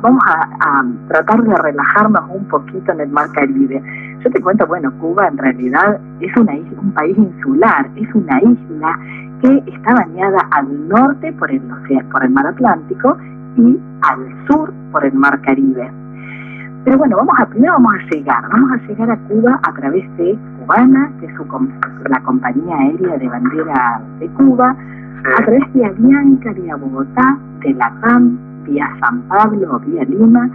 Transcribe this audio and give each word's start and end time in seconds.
vamos 0.00 0.22
a, 0.26 0.84
tratar 1.08 1.42
de 1.42 1.56
relajarnos 1.56 2.24
un 2.30 2.44
poquito 2.48 2.92
en 2.92 3.00
el 3.00 3.08
mar 3.08 3.30
Caribe. 3.32 3.82
Yo 4.24 4.30
te 4.30 4.40
cuento, 4.40 4.66
bueno, 4.66 4.92
Cuba 4.98 5.28
en 5.28 5.38
realidad 5.38 5.98
es 6.20 6.36
una 6.36 6.52
un 6.52 6.92
país 6.92 7.16
insular, 7.16 7.88
es 7.96 8.14
una 8.14 8.40
isla 8.42 8.98
que 9.40 9.62
está 9.72 9.94
bañada 9.94 10.38
al 10.50 10.88
norte 10.88 11.32
por 11.34 11.50
el, 11.50 11.60
por 12.10 12.24
el 12.24 12.30
mar 12.30 12.46
Atlántico 12.46 13.16
y 13.56 13.78
al 14.02 14.46
sur 14.48 14.72
por 14.92 15.04
el 15.04 15.14
mar 15.14 15.40
Caribe. 15.42 15.90
Pero 16.84 16.98
bueno, 16.98 17.16
vamos 17.16 17.34
a 17.38 17.46
primero 17.46 17.74
vamos 17.74 17.94
a 17.94 18.14
llegar, 18.14 18.48
vamos 18.50 18.72
a 18.72 18.86
llegar 18.86 19.10
a 19.10 19.16
Cuba 19.28 19.60
a 19.62 19.72
través 19.74 20.16
de 20.16 20.38
Cubana, 20.60 21.10
que 21.20 21.26
es 21.26 21.34
su, 21.34 21.44
la 22.08 22.20
compañía 22.22 22.76
aérea 22.76 23.18
de 23.18 23.28
bandera 23.28 24.00
de 24.20 24.28
Cuba, 24.28 24.74
a 25.38 25.42
través 25.42 25.72
de 25.74 25.84
Avianca 25.84 26.52
vía 26.52 26.76
Bogotá, 26.76 27.38
de 27.60 27.74
Latam 27.74 28.47
vía 28.68 28.88
San 29.00 29.22
Pablo 29.28 29.80
vía 29.86 30.04
Lima 30.04 30.48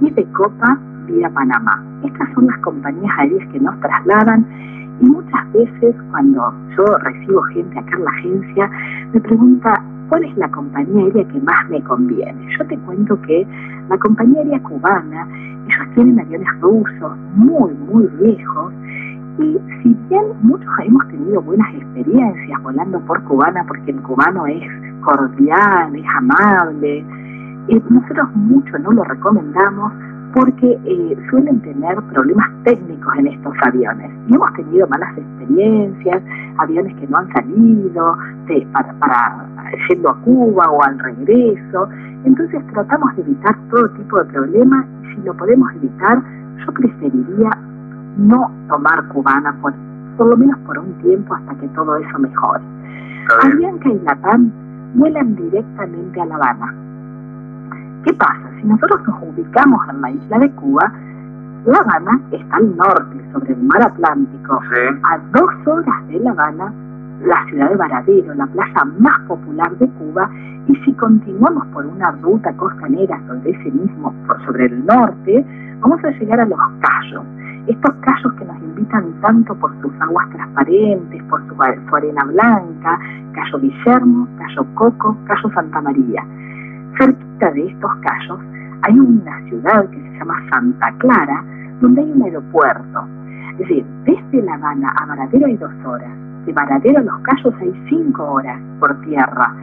y 0.00 0.10
de 0.10 0.24
Copa 0.32 0.78
vía 1.06 1.30
Panamá. 1.30 1.82
Estas 2.04 2.28
son 2.34 2.46
las 2.46 2.58
compañías 2.58 3.12
aéreas 3.18 3.48
que 3.52 3.60
nos 3.60 3.78
trasladan 3.80 4.44
y 5.00 5.06
muchas 5.06 5.52
veces 5.52 5.96
cuando 6.10 6.52
yo 6.76 6.84
recibo 6.98 7.42
gente 7.54 7.78
acá 7.78 7.96
en 7.96 8.04
la 8.04 8.10
agencia 8.10 8.70
me 9.12 9.20
pregunta 9.20 9.82
cuál 10.08 10.24
es 10.24 10.36
la 10.36 10.48
compañía 10.50 11.04
aérea 11.04 11.28
que 11.28 11.40
más 11.40 11.68
me 11.70 11.82
conviene. 11.82 12.56
Yo 12.58 12.66
te 12.66 12.76
cuento 12.78 13.20
que 13.22 13.46
la 13.88 13.98
compañía 13.98 14.40
aérea 14.40 14.62
cubana, 14.62 15.26
ellos 15.66 15.94
tienen 15.94 16.20
aviones 16.20 16.48
rusos 16.60 17.16
muy, 17.34 17.72
muy 17.74 18.06
viejos 18.20 18.72
y 19.38 19.58
si 19.82 19.96
bien 20.08 20.24
muchos 20.42 20.68
hemos 20.84 21.06
tenido 21.08 21.40
buenas 21.40 21.72
experiencias 21.74 22.62
volando 22.62 23.00
por 23.00 23.22
cubana, 23.24 23.64
porque 23.66 23.90
el 23.90 24.00
cubano 24.02 24.46
es 24.46 24.62
cordial, 25.02 25.94
es 25.94 26.06
amable, 26.18 27.04
eh, 27.68 27.82
nosotros 27.88 28.28
mucho 28.34 28.78
no 28.78 28.92
lo 28.92 29.04
recomendamos 29.04 29.92
porque 30.34 30.78
eh, 30.84 31.16
suelen 31.30 31.60
tener 31.60 31.96
problemas 32.12 32.46
técnicos 32.64 33.12
en 33.18 33.26
estos 33.28 33.52
aviones. 33.62 34.10
Y 34.28 34.34
hemos 34.34 34.52
tenido 34.54 34.86
malas 34.88 35.16
experiencias, 35.16 36.22
aviones 36.58 36.94
que 36.96 37.06
no 37.08 37.18
han 37.18 37.32
salido 37.32 38.16
para, 38.72 38.92
para 38.94 39.46
yendo 39.88 40.10
a 40.10 40.16
Cuba 40.22 40.70
o 40.70 40.82
al 40.82 40.98
regreso. 40.98 41.88
Entonces 42.24 42.64
tratamos 42.72 43.14
de 43.16 43.22
evitar 43.22 43.56
todo 43.70 43.88
tipo 43.90 44.18
de 44.18 44.24
problemas 44.26 44.86
y 45.02 45.14
si 45.14 45.22
lo 45.22 45.34
podemos 45.34 45.72
evitar, 45.74 46.22
yo 46.64 46.72
preferiría 46.72 47.50
no 48.18 48.50
tomar 48.68 49.06
cubana 49.08 49.54
por, 49.60 49.72
por 50.16 50.28
lo 50.28 50.36
menos 50.36 50.58
por 50.60 50.78
un 50.78 50.92
tiempo 51.02 51.34
hasta 51.34 51.54
que 51.56 51.68
todo 51.68 51.96
eso 51.96 52.18
mejore. 52.18 52.62
Avianca 53.44 53.88
y 53.88 53.98
Latam 54.00 54.50
vuelan 54.94 55.36
directamente 55.36 56.20
a 56.20 56.26
La 56.26 56.34
Habana. 56.36 56.89
¿Qué 58.04 58.12
pasa? 58.14 58.50
Si 58.60 58.66
nosotros 58.66 59.00
nos 59.06 59.22
ubicamos 59.22 59.80
en 59.88 60.00
la 60.00 60.10
isla 60.10 60.38
de 60.38 60.50
Cuba, 60.52 60.92
La 61.66 61.78
Habana 61.78 62.20
está 62.32 62.56
al 62.56 62.76
norte, 62.76 63.24
sobre 63.32 63.52
el 63.52 63.62
mar 63.62 63.82
Atlántico. 63.82 64.60
A 65.02 65.18
dos 65.32 65.66
horas 65.66 66.08
de 66.08 66.18
La 66.20 66.30
Habana, 66.30 66.72
la 67.24 67.44
ciudad 67.46 67.68
de 67.68 67.76
Varadero, 67.76 68.34
la 68.34 68.46
playa 68.46 68.84
más 68.98 69.20
popular 69.28 69.70
de 69.76 69.88
Cuba, 69.90 70.30
y 70.66 70.76
si 70.76 70.92
continuamos 70.94 71.66
por 71.68 71.84
una 71.84 72.10
ruta 72.22 72.52
costanera 72.54 73.20
sobre 73.26 73.50
ese 73.50 73.70
mismo, 73.70 74.14
sobre 74.46 74.66
el 74.66 74.86
norte, 74.86 75.44
vamos 75.80 76.02
a 76.04 76.10
llegar 76.10 76.40
a 76.40 76.46
Los 76.46 76.58
Cayos 76.80 77.24
estos 77.66 77.94
callos 78.00 78.32
que 78.34 78.44
nos 78.44 78.56
invitan 78.58 79.12
tanto 79.20 79.54
por 79.54 79.70
sus 79.80 79.92
aguas 80.00 80.28
transparentes, 80.30 81.22
por 81.24 81.40
su, 81.46 81.94
arena 81.94 82.24
blanca, 82.24 82.98
Cayo 83.32 83.60
Guillermo, 83.60 84.28
Cayo 84.38 84.66
Coco, 84.74 85.16
Cayo 85.26 85.50
Santa 85.54 85.80
María. 85.80 86.24
Cerquita 86.98 87.50
de 87.52 87.66
estos 87.66 87.90
callos 87.96 88.40
hay 88.82 88.98
una 88.98 89.40
ciudad 89.48 89.88
que 89.90 90.00
se 90.00 90.18
llama 90.18 90.34
Santa 90.50 90.92
Clara, 90.98 91.44
donde 91.80 92.00
hay 92.02 92.12
un 92.12 92.22
aeropuerto. 92.22 93.06
Es 93.52 93.58
decir, 93.58 93.84
desde 94.04 94.42
La 94.42 94.54
Habana 94.54 94.92
a 95.00 95.06
Varadero 95.06 95.46
hay 95.46 95.56
dos 95.56 95.72
horas, 95.84 96.10
de 96.46 96.52
Varadero 96.52 96.98
a 96.98 97.02
Los 97.02 97.18
Cayos 97.20 97.54
hay 97.60 97.72
cinco 97.88 98.24
horas 98.24 98.60
por 98.78 98.98
tierra. 99.02 99.54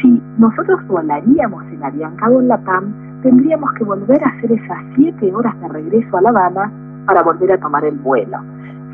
Si 0.00 0.22
nosotros 0.38 0.86
volaríamos 0.86 1.64
en 1.64 1.84
Avianca 1.84 2.28
o 2.28 2.40
Latam, 2.40 2.92
tendríamos 3.22 3.72
que 3.72 3.84
volver 3.84 4.22
a 4.24 4.28
hacer 4.28 4.52
esas 4.52 4.78
siete 4.96 5.32
horas 5.34 5.58
de 5.60 5.68
regreso 5.68 6.16
a 6.16 6.22
La 6.22 6.30
Habana 6.30 6.70
para 7.06 7.22
volver 7.22 7.52
a 7.52 7.58
tomar 7.58 7.84
el 7.84 7.96
vuelo. 7.98 8.38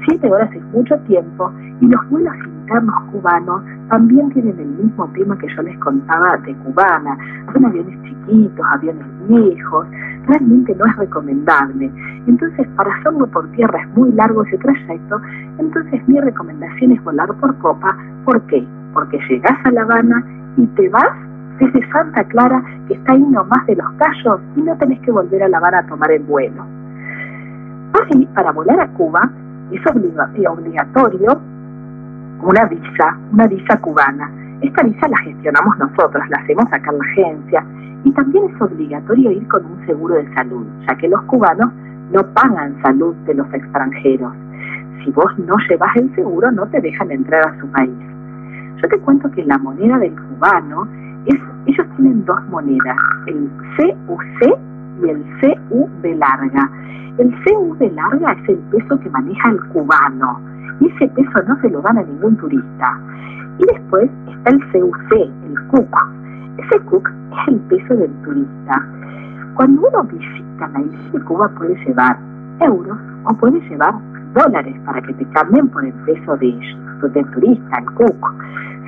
Siete 0.07 0.31
horas 0.31 0.51
es 0.55 0.63
mucho 0.67 0.97
tiempo 1.01 1.53
y 1.81 1.87
los 1.87 2.09
vuelos 2.11 2.35
internos 2.69 2.95
cubanos 3.13 3.63
también 3.89 4.31
tienen 4.31 4.59
el 4.59 4.69
mismo 4.69 5.09
tema 5.15 5.39
que 5.39 5.49
yo 5.55 5.63
les 5.63 5.79
contaba 5.79 6.37
de 6.39 6.55
cubana. 6.57 7.17
Son 7.53 7.65
aviones 7.65 7.99
chiquitos, 8.03 8.67
aviones 8.73 9.07
viejos, 9.27 9.87
realmente 10.27 10.75
no 10.77 10.85
es 10.85 10.97
recomendable. 10.97 11.91
Entonces, 12.27 12.69
para 12.77 12.95
hacerlo 12.95 13.27
por 13.29 13.51
tierra 13.53 13.81
es 13.81 13.89
muy 13.97 14.13
largo 14.13 14.45
ese 14.45 14.59
trayecto, 14.59 15.21
entonces 15.59 16.07
mi 16.07 16.21
recomendación 16.21 16.93
es 16.93 17.03
volar 17.05 17.33
por 17.35 17.57
copa. 17.59 17.97
¿Por 18.27 18.41
qué? 18.43 18.67
Porque 18.93 19.19
llegas 19.31 19.59
a 19.65 19.71
La 19.71 19.83
Habana 19.83 20.23
y 20.59 20.67
te 20.67 20.89
vas 20.91 21.09
desde 21.59 21.91
Santa 21.91 22.23
Clara, 22.25 22.63
que 22.87 22.95
está 22.95 23.15
ahí 23.15 23.23
nomás 23.23 23.67
de 23.67 23.77
los 23.77 23.91
callos, 23.93 24.41
y 24.57 24.63
no 24.63 24.77
tenés 24.77 25.01
que 25.01 25.11
volver 25.11 25.43
a 25.43 25.49
La 25.49 25.57
Habana 25.57 25.79
a 25.79 25.87
tomar 25.87 26.11
el 26.13 26.23
vuelo. 26.23 26.65
Así, 27.95 28.29
para 28.35 28.53
volar 28.53 28.79
a 28.81 28.89
Cuba 28.89 29.31
es 29.73 29.81
obligatorio 30.47 31.41
una 32.43 32.65
visa, 32.67 33.17
una 33.33 33.47
visa 33.47 33.77
cubana. 33.79 34.31
Esta 34.61 34.83
visa 34.83 35.09
la 35.09 35.19
gestionamos 35.19 35.79
nosotros, 35.79 36.23
la 36.29 36.39
hacemos 36.39 36.65
acá 36.73 36.91
en 36.91 36.99
la 36.99 37.05
agencia 37.05 37.65
y 38.05 38.13
también 38.13 38.45
es 38.55 38.63
obligatorio 38.63 39.31
ir 39.31 39.47
con 39.49 39.65
un 39.65 39.87
seguro 39.87 40.15
de 40.15 40.35
salud, 40.35 40.67
ya 40.89 40.97
que 40.97 41.09
los 41.09 41.21
cubanos 41.23 41.71
no 42.13 42.23
pagan 42.33 42.81
salud 42.83 43.15
de 43.27 43.35
los 43.35 43.53
extranjeros. 43.53 44.33
Si 45.05 45.11
vos 45.11 45.39
no 45.39 45.57
llevas 45.69 45.97
el 45.97 46.15
seguro, 46.15 46.51
no 46.53 46.67
te 46.69 46.81
dejan 46.81 47.11
entrar 47.11 47.49
a 47.49 47.61
su 47.61 47.67
país. 47.69 47.97
Yo 48.83 48.89
te 48.89 48.99
cuento 49.01 49.31
que 49.33 49.45
la 49.45 49.59
moneda 49.59 49.99
del 49.99 50.15
cubano 50.15 50.87
es, 51.27 51.39
ellos 51.67 51.87
tienen 51.97 52.25
dos 52.25 52.41
monedas, 52.49 52.97
el 53.27 53.49
CUC 53.77 54.59
y 55.03 55.09
el 55.09 55.59
CUB 55.69 56.17
larga. 56.17 56.71
El 57.19 57.35
CUB 57.45 57.93
larga 57.93 58.33
es 58.33 58.49
el 58.49 58.59
peso 58.71 58.99
que 59.01 59.11
maneja 59.11 59.51
el 59.51 59.61
cubano 59.69 60.41
y 60.81 60.87
ese 60.87 61.09
peso 61.09 61.43
no 61.47 61.61
se 61.61 61.71
lo 61.71 61.81
dan 61.83 61.99
a 61.99 62.03
ningún 62.03 62.37
turista. 62.37 63.01
Y 63.59 63.65
después 63.73 64.11
está 64.29 64.51
el 64.51 64.61
CUC, 64.71 65.13
el 65.13 65.67
CUC. 65.69 65.97
Ese 66.59 66.81
CUC 66.81 67.09
es 67.09 67.49
el 67.49 67.61
peso 67.61 67.97
del 67.97 68.13
turista. 68.23 68.87
Cuando 69.55 69.89
uno 69.89 70.05
visita 70.05 70.69
la 70.69 70.81
isla 70.81 71.11
de 71.13 71.21
Cuba 71.21 71.49
puede 71.57 71.75
llevar 71.85 72.17
euros 72.61 72.99
o 73.25 73.35
puede 73.35 73.61
llevar 73.69 73.95
dólares 74.35 74.75
para 74.85 75.01
que 75.03 75.15
te 75.15 75.25
cambien 75.31 75.69
por 75.69 75.85
el 75.85 75.93
peso 76.05 76.37
de 76.37 76.47
ellos, 76.47 77.13
del 77.13 77.27
turista, 77.31 77.79
el 77.79 77.85
CUC. 77.93 78.35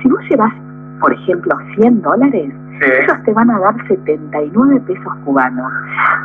Si 0.01 0.09
vos 0.09 0.21
llevas, 0.29 0.53
por 0.99 1.13
ejemplo, 1.13 1.55
100 1.75 2.01
dólares, 2.01 2.53
ellos 2.81 3.23
te 3.25 3.33
van 3.33 3.49
a 3.51 3.59
dar 3.59 3.87
79 3.87 4.81
pesos 4.87 5.13
cubanos. 5.25 5.71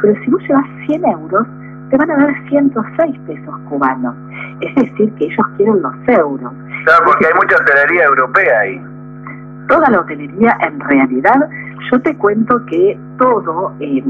Pero 0.03 0.15
si 0.23 0.31
vos 0.31 0.43
llevas 0.43 0.67
100 0.87 1.05
euros, 1.07 1.47
te 1.91 1.97
van 1.97 2.11
a 2.11 2.17
dar 2.17 2.49
106 2.49 3.19
pesos 3.27 3.55
cubanos. 3.69 4.15
Es 4.61 4.75
decir, 4.75 5.13
que 5.15 5.25
ellos 5.25 5.47
quieren 5.57 5.83
los 5.83 5.95
euros. 6.09 6.53
Claro, 6.85 7.05
porque 7.05 7.27
hay 7.27 7.35
mucha 7.35 7.57
hotelería 7.57 8.05
europea 8.05 8.61
ahí. 8.61 8.83
Toda 9.69 9.91
la 9.91 10.01
hotelería, 10.01 10.57
en 10.61 10.81
realidad, 10.81 11.49
yo 11.91 12.01
te 12.01 12.17
cuento 12.17 12.65
que 12.67 12.99
todo, 13.19 13.75
eh, 13.81 14.03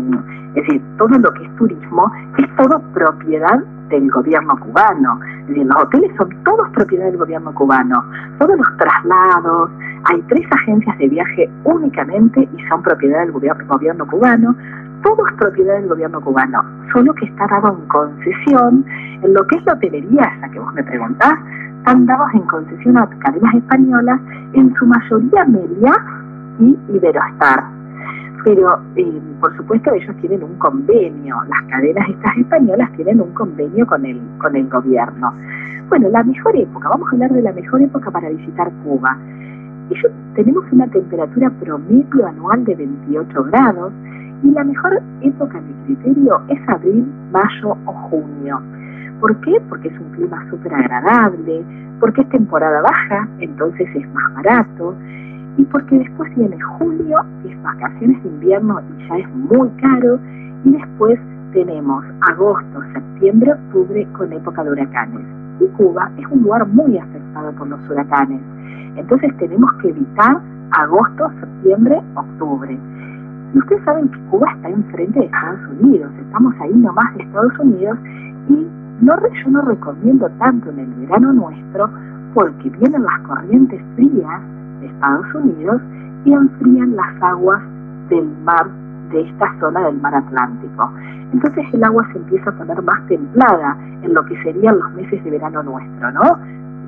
es 0.55 0.67
decir, 0.67 0.83
todo 0.99 1.19
lo 1.19 1.33
que 1.33 1.45
es 1.45 1.57
turismo, 1.57 2.11
es 2.39 2.57
todo 2.57 2.81
propiedad 2.93 3.59
del 3.89 4.11
gobierno 4.11 4.59
cubano. 4.61 5.19
Es 5.43 5.49
decir, 5.49 5.67
los 5.67 5.83
hoteles 5.83 6.13
son 6.17 6.29
todos 6.45 6.69
propiedad 6.71 7.07
del 7.07 7.17
gobierno 7.17 7.55
cubano. 7.55 8.05
Todos 8.39 8.57
los 8.57 8.77
traslados, 8.77 9.71
hay 10.05 10.23
tres 10.29 10.47
agencias 10.51 10.99
de 10.99 11.09
viaje 11.09 11.51
únicamente 11.65 12.49
y 12.57 12.69
son 12.69 12.83
propiedad 12.83 13.21
del 13.21 13.33
gobierno, 13.33 14.07
cubano. 14.07 14.55
Todo 15.03 15.27
es 15.27 15.33
propiedad 15.35 15.75
del 15.75 15.89
gobierno 15.89 16.21
cubano, 16.21 16.63
solo 16.93 17.15
que 17.15 17.27
está 17.27 17.47
dado 17.47 17.77
en 17.79 17.89
concesión 17.89 18.85
en 19.23 19.35
lo 19.35 19.47
que 19.47 19.57
es 19.57 19.65
la 19.65 19.75
hotelería, 19.75 20.33
esa 20.37 20.49
que 20.49 20.59
vos 20.59 20.73
me 20.75 20.83
preguntás, 20.83 21.35
están 21.79 22.07
dados 22.07 22.29
en 22.35 22.43
concesión 22.43 22.99
a 22.99 23.09
cadenas 23.21 23.55
españolas, 23.55 24.21
en 24.55 24.75
su 24.75 24.87
mayoría 24.87 25.45
Melia 25.45 25.93
y 26.59 26.77
Iberostar. 26.89 27.65
Pero, 28.45 28.81
eh, 28.97 29.21
por 29.41 29.57
supuesto, 29.57 29.93
ellos 29.93 30.17
tienen 30.21 30.43
un 30.43 30.55
convenio, 30.59 31.37
las 31.49 31.63
cadenas 31.71 32.09
estas 32.09 32.37
españolas 32.39 32.91
tienen 32.93 33.21
un 33.21 33.33
convenio 33.35 33.87
con 33.87 34.05
el, 34.05 34.21
con 34.39 34.57
el 34.57 34.69
gobierno. 34.69 35.33
Bueno, 35.89 36.09
la 36.09 36.25
mejor 36.25 36.57
época, 36.57 36.89
vamos 36.89 37.09
a 37.09 37.13
hablar 37.13 37.33
de 37.33 37.43
la 37.43 37.53
mejor 37.53 37.83
época 37.83 38.11
para 38.11 38.29
visitar 38.31 38.71
Cuba. 38.83 39.17
Ellos 39.91 40.13
tenemos 40.35 40.65
una 40.73 40.89
temperatura 40.89 41.51
promedio 41.61 42.27
anual 42.27 42.65
de 42.65 42.75
28 42.75 43.45
grados 43.45 43.93
y 44.43 44.51
la 44.51 44.65
mejor 44.65 45.03
época, 45.23 45.61
mi 45.61 45.73
criterio, 45.87 46.41
es 46.49 46.69
abril, 46.69 47.07
mayo 47.33 47.77
o 47.87 47.93
junio. 47.93 48.61
¿Por 49.21 49.35
qué? 49.41 49.61
Porque 49.69 49.89
es 49.89 49.99
un 49.99 50.11
clima 50.13 50.45
súper 50.51 50.75
agradable, 50.75 51.65
porque 52.01 52.21
es 52.21 52.29
temporada 52.29 52.83
baja, 52.83 53.29
entonces 53.41 53.89
es 53.95 54.09
más 54.13 54.35
barato, 54.35 54.95
y 55.57 55.65
porque 55.65 55.99
después 55.99 56.35
viene 56.37 56.61
julio, 56.61 57.19
que 57.43 57.53
es 57.53 57.63
vacaciones 57.63 58.23
de 58.23 58.29
invierno 58.29 58.81
y 58.99 59.09
ya 59.09 59.17
es 59.19 59.35
muy 59.35 59.69
caro, 59.81 60.19
Y 60.65 60.73
después 60.73 61.21
tenemos 61.53 62.05
agosto, 62.29 62.83
septiembre, 62.93 63.53
octubre 63.53 64.07
con 64.17 64.33
época 64.33 64.65
de 64.65 64.71
huracanes. 64.73 65.25
Y 65.61 65.67
Cuba 65.77 66.11
es 66.19 66.27
un 66.27 66.43
lugar 66.43 66.67
muy 66.67 66.99
afectado 66.99 67.53
por 67.53 67.69
los 67.69 67.81
huracanes. 67.89 68.41
Entonces 68.97 69.35
tenemos 69.39 69.73
que 69.75 69.91
evitar 69.91 70.41
agosto, 70.73 71.31
septiembre, 71.41 72.03
octubre. 72.15 72.77
Y 73.55 73.59
ustedes 73.59 73.85
saben 73.85 74.09
que 74.09 74.19
Cuba 74.31 74.47
está 74.53 74.69
enfrente 74.69 75.19
de 75.19 75.27
Estados 75.27 75.61
Unidos, 75.81 76.11
estamos 76.21 76.55
ahí 76.61 76.75
nomás 76.75 77.15
de 77.17 77.23
Estados 77.23 77.59
Unidos 77.61 77.99
y 78.49 78.67
no, 79.01 79.15
yo 79.45 79.51
no 79.51 79.61
recomiendo 79.63 80.29
tanto 80.39 80.71
en 80.71 80.81
el 80.81 80.91
verano 81.07 81.33
nuestro 81.33 81.91
porque 82.35 82.71
vienen 82.71 83.03
las 83.03 83.19
corrientes 83.21 83.81
frías 83.95 84.41
de 84.81 84.87
Estados 84.87 85.35
Unidos 85.35 85.81
y 86.25 86.33
enfrían 86.33 86.97
las 86.97 87.23
aguas 87.23 87.63
del 88.09 88.27
mar 88.45 88.67
de 89.11 89.23
esta 89.23 89.59
zona 89.61 89.85
del 89.85 90.01
mar 90.01 90.15
Atlántico. 90.15 90.91
Entonces 91.33 91.65
el 91.73 91.85
agua 91.85 92.07
se 92.13 92.19
empieza 92.19 92.51
a 92.51 92.53
poner 92.53 92.83
más 92.83 93.07
templada 93.07 93.77
en 94.03 94.15
lo 94.15 94.25
que 94.27 94.43
serían 94.43 94.79
los 94.79 94.93
meses 94.95 95.23
de 95.25 95.31
verano 95.31 95.63
nuestro, 95.63 96.13
¿no? 96.13 96.39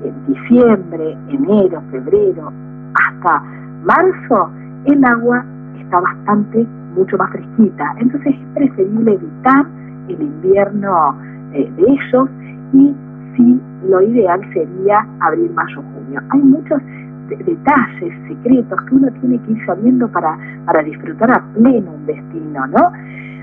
En 0.03 0.13
diciembre, 0.27 1.17
enero, 1.29 1.81
febrero, 1.91 2.51
hasta 2.93 3.43
marzo, 3.83 4.49
el 4.85 5.03
agua 5.05 5.43
está 5.81 5.99
bastante, 6.01 6.65
mucho 6.95 7.17
más 7.17 7.31
fresquita. 7.31 7.95
Entonces 7.99 8.35
es 8.35 8.47
preferible 8.53 9.13
evitar 9.13 9.65
el 10.07 10.21
invierno 10.21 11.15
eh, 11.53 11.71
de 11.75 11.83
ellos 11.83 12.29
y 12.73 12.95
sí, 13.35 13.61
lo 13.87 14.01
ideal 14.01 14.41
sería 14.53 15.05
abril, 15.19 15.51
mayo, 15.53 15.81
junio. 15.93 16.21
Hay 16.29 16.41
muchos 16.41 16.81
detalles, 17.29 18.13
secretos 18.27 18.81
que 18.83 18.95
uno 18.95 19.11
tiene 19.21 19.39
que 19.43 19.51
ir 19.51 19.65
sabiendo 19.65 20.07
para, 20.09 20.37
para 20.65 20.83
disfrutar 20.83 21.31
a 21.31 21.43
pleno 21.53 21.91
un 21.91 22.05
destino, 22.05 22.67
¿no? 22.67 22.91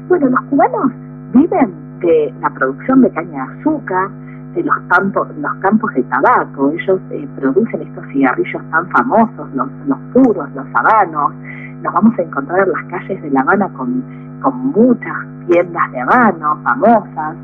Bueno, 0.09 0.29
los 0.29 0.41
cubanos 0.43 0.93
viven 1.33 1.73
de 2.01 2.35
la 2.41 2.51
producción 2.51 3.03
de 3.03 3.11
caña 3.11 3.47
de 3.47 3.61
azúcar, 3.61 4.11
de 4.55 4.63
los 4.63 4.77
campos, 4.89 5.29
los 5.39 5.55
campos 5.57 5.93
de 5.95 6.03
tabaco. 6.05 6.73
Ellos 6.73 7.01
eh, 7.11 7.29
producen 7.37 7.83
estos 7.83 8.07
cigarrillos 8.09 8.63
tan 8.71 8.89
famosos, 8.91 9.55
los, 9.55 9.69
los 9.87 9.99
puros, 10.13 10.49
los 10.55 10.67
habanos. 10.75 11.33
Nos 11.83 11.93
vamos 11.93 12.19
a 12.19 12.23
encontrar 12.23 12.67
en 12.67 12.73
las 12.73 12.85
calles 12.85 13.23
de 13.23 13.31
La 13.31 13.41
Habana 13.41 13.69
con, 13.71 14.03
con 14.41 14.67
muchas 14.69 15.15
tiendas 15.49 15.93
de 15.93 16.01
habano 16.01 16.59
famosas, 16.63 17.37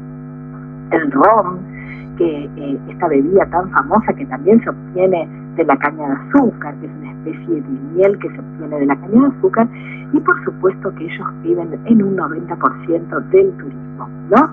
el 0.90 1.10
ron, 1.12 1.58
que 2.16 2.44
eh, 2.56 2.78
esta 2.88 3.08
bebida 3.08 3.46
tan 3.46 3.70
famosa 3.70 4.12
que 4.12 4.26
también 4.26 4.62
se 4.62 4.70
obtiene 4.70 5.28
de 5.56 5.64
la 5.64 5.76
caña 5.76 6.06
de 6.08 6.14
azúcar, 6.14 6.74
que 6.76 6.86
es 6.86 6.92
una 7.00 7.10
especie 7.12 7.54
de 7.54 7.68
miel 7.94 8.18
que 8.18 8.30
se 8.30 8.38
obtiene 8.38 8.78
de 8.80 8.86
la 8.86 8.96
caña 8.96 9.20
de 9.20 9.26
azúcar, 9.38 9.68
y 10.12 10.20
por 10.20 10.44
supuesto 10.44 10.94
que 10.94 11.04
ellos 11.04 11.26
viven 11.42 11.78
en 11.86 12.02
un 12.02 12.16
90% 12.16 13.28
del 13.30 13.50
turismo, 13.52 14.08
¿no? 14.30 14.50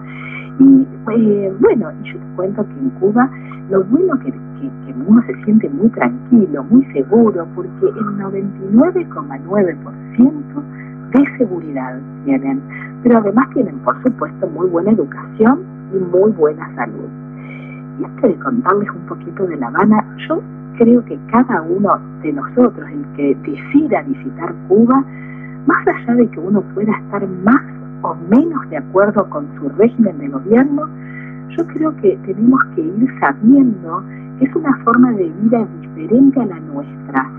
Y 0.59 0.87
eh, 1.11 1.53
bueno, 1.59 1.91
yo 2.03 2.13
te 2.13 2.35
cuento 2.35 2.65
que 2.65 2.73
en 2.73 2.89
Cuba 2.91 3.29
lo 3.69 3.83
bueno 3.85 4.19
que, 4.19 4.33
que, 4.59 4.69
uno 5.07 5.21
se 5.23 5.33
siente 5.43 5.67
muy 5.69 5.89
tranquilo, 5.89 6.63
muy 6.69 6.85
seguro, 6.93 7.47
porque 7.55 7.87
el 7.87 8.05
99,9% 8.17 10.63
de 11.13 11.37
seguridad 11.37 11.99
tienen, 12.25 12.61
pero 13.03 13.19
además 13.19 13.49
tienen, 13.53 13.77
por 13.79 14.01
supuesto, 14.03 14.47
muy 14.47 14.67
buena 14.67 14.91
educación 14.91 15.59
y 15.93 15.97
muy 15.97 16.31
buena 16.31 16.69
salud. 16.75 17.07
Y 17.99 18.05
antes 18.05 18.23
de 18.23 18.35
contarles 18.43 18.89
un 18.89 19.05
poquito 19.07 19.45
de 19.47 19.55
La 19.57 19.67
Habana, 19.67 20.03
yo 20.27 20.41
creo 20.77 21.03
que 21.05 21.17
cada 21.31 21.61
uno 21.61 21.97
de 22.21 22.33
nosotros, 22.33 22.89
el 22.89 23.05
que 23.15 23.37
decida 23.43 24.01
visitar 24.03 24.53
Cuba, 24.67 25.03
más 25.65 25.87
allá 25.87 26.15
de 26.15 26.27
que 26.27 26.39
uno 26.39 26.61
pueda 26.73 26.91
estar 26.93 27.25
más 27.43 27.61
o 28.01 28.15
menos 28.29 28.69
de 28.69 28.77
acuerdo 28.77 29.29
con 29.29 29.45
su 29.59 29.67
régimen 29.77 30.17
de 30.19 30.29
gobierno, 30.29 30.87
yo 31.57 31.65
creo 31.67 31.95
que 31.97 32.17
tenemos 32.25 32.63
que 32.75 32.81
ir 32.81 33.07
sabiendo 33.19 34.03
es 34.41 34.55
una 34.55 34.75
forma 34.83 35.11
de 35.11 35.29
vida 35.41 35.67
diferente 35.81 36.41
a 36.41 36.45
la 36.45 36.59
nuestra. 36.59 37.29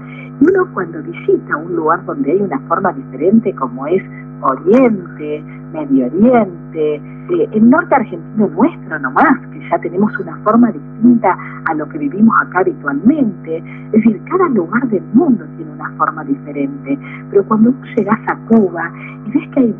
Y 0.40 0.44
uno 0.50 0.66
cuando 0.72 1.02
visita 1.02 1.56
un 1.56 1.76
lugar 1.76 2.04
donde 2.04 2.32
hay 2.32 2.40
una 2.40 2.58
forma 2.60 2.92
diferente 2.92 3.54
como 3.54 3.86
es 3.86 4.02
Oriente, 4.42 5.44
Medio 5.72 6.06
Oriente, 6.06 6.94
eh, 6.96 7.48
el 7.52 7.70
norte 7.70 7.94
argentino 7.94 8.48
nuestro 8.48 8.98
nomás, 8.98 9.38
que 9.52 9.60
ya 9.68 9.78
tenemos 9.78 10.10
una 10.18 10.36
forma 10.38 10.72
distinta 10.72 11.36
a 11.66 11.74
lo 11.74 11.88
que 11.88 11.98
vivimos 11.98 12.34
acá 12.42 12.60
habitualmente. 12.60 13.58
Es 13.58 13.92
decir, 13.92 14.20
cada 14.24 14.48
lugar 14.48 14.88
del 14.88 15.02
mundo 15.12 15.44
tiene 15.56 15.72
una 15.72 15.90
forma 15.98 16.24
diferente. 16.24 16.98
Pero 17.30 17.44
cuando 17.44 17.74
llegas 17.96 18.18
a 18.28 18.36
Cuba 18.48 18.90
y 19.26 19.30
ves 19.30 19.48
que 19.54 19.60
hay 19.60 19.74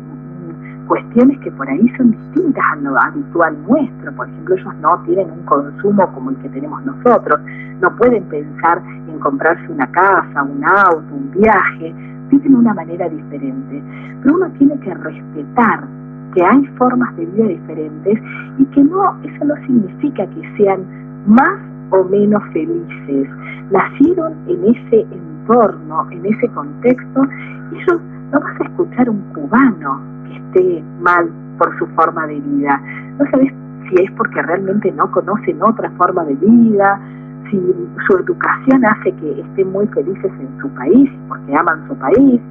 cuestiones 0.91 1.39
que 1.39 1.49
por 1.51 1.69
ahí 1.69 1.87
son 1.95 2.11
distintas 2.11 2.65
a 2.69 2.75
lo 2.75 2.99
habitual 2.99 3.55
nuestro. 3.65 4.11
Por 4.13 4.27
ejemplo, 4.27 4.55
ellos 4.55 4.75
no 4.81 5.01
tienen 5.05 5.31
un 5.31 5.45
consumo 5.45 6.11
como 6.13 6.31
el 6.31 6.35
que 6.39 6.49
tenemos 6.49 6.83
nosotros. 6.83 7.39
No 7.79 7.95
pueden 7.95 8.25
pensar 8.25 8.81
en 9.07 9.17
comprarse 9.19 9.71
una 9.71 9.89
casa, 9.89 10.43
un 10.43 10.61
auto, 10.65 11.15
un 11.15 11.31
viaje. 11.31 11.95
Viven 12.29 12.51
de 12.51 12.57
una 12.57 12.73
manera 12.73 13.07
diferente. 13.07 13.81
Pero 14.21 14.35
uno 14.35 14.49
tiene 14.57 14.77
que 14.81 14.93
respetar 14.93 15.87
que 16.33 16.43
hay 16.43 16.67
formas 16.77 17.15
de 17.15 17.25
vida 17.25 17.47
diferentes 17.47 18.19
y 18.57 18.65
que 18.65 18.83
no, 18.83 19.15
eso 19.23 19.45
no 19.45 19.55
significa 19.65 20.27
que 20.27 20.57
sean 20.57 20.81
más 21.25 21.57
o 21.91 22.03
menos 22.03 22.43
felices. 22.51 23.29
Nacieron 23.71 24.33
en 24.47 24.75
ese 24.75 25.05
entorno, 25.09 25.30
en 26.11 26.25
ese 26.25 26.47
contexto, 26.49 27.21
ellos 27.73 28.01
no 28.31 28.39
vas 28.39 28.61
a 28.61 28.63
escuchar 28.63 29.09
un 29.09 29.19
cubano 29.33 30.01
que 30.27 30.37
esté 30.37 30.83
mal 31.01 31.29
por 31.57 31.77
su 31.77 31.85
forma 31.87 32.25
de 32.27 32.39
vida. 32.39 32.81
No 33.19 33.29
sabes 33.31 33.51
si 33.89 34.03
es 34.03 34.11
porque 34.11 34.41
realmente 34.41 34.91
no 34.93 35.11
conocen 35.11 35.61
otra 35.61 35.89
forma 35.91 36.23
de 36.23 36.35
vida, 36.35 36.99
si 37.49 37.59
su 38.07 38.17
educación 38.17 38.85
hace 38.85 39.11
que 39.13 39.41
estén 39.41 39.71
muy 39.71 39.87
felices 39.87 40.31
en 40.39 40.61
su 40.61 40.69
país, 40.69 41.09
porque 41.27 41.55
aman 41.55 41.85
su 41.87 41.95
país, 41.95 42.41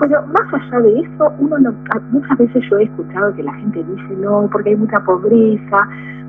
pero 0.00 0.26
más 0.26 0.52
allá 0.52 0.80
de 0.80 1.00
eso, 1.00 1.32
uno 1.38 1.58
no, 1.58 1.72
muchas 2.10 2.38
veces 2.38 2.64
yo 2.70 2.78
he 2.78 2.84
escuchado 2.84 3.34
que 3.34 3.42
la 3.42 3.54
gente 3.54 3.84
dice 3.84 4.16
no, 4.20 4.48
porque 4.50 4.70
hay 4.70 4.76
mucha 4.76 5.00
pobreza, 5.00 5.88